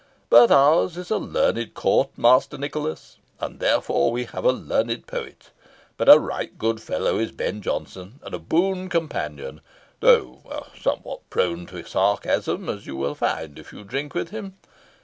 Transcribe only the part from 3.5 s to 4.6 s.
therefore we have a